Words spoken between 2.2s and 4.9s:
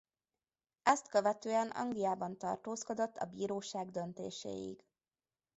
tartózkodott a bíróság döntéséig.